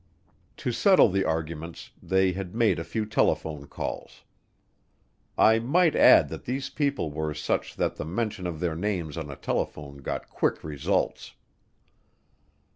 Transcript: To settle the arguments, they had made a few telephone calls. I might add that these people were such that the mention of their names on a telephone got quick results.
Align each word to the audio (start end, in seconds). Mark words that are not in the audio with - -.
To 0.57 0.71
settle 0.71 1.09
the 1.09 1.23
arguments, 1.25 1.91
they 2.01 2.31
had 2.31 2.55
made 2.55 2.79
a 2.79 2.83
few 2.83 3.05
telephone 3.05 3.67
calls. 3.67 4.23
I 5.37 5.59
might 5.59 5.95
add 5.95 6.27
that 6.29 6.45
these 6.45 6.71
people 6.71 7.11
were 7.11 7.35
such 7.35 7.75
that 7.75 7.97
the 7.97 8.05
mention 8.05 8.47
of 8.47 8.59
their 8.61 8.75
names 8.75 9.15
on 9.15 9.29
a 9.29 9.35
telephone 9.35 9.97
got 9.97 10.27
quick 10.27 10.63
results. 10.63 11.35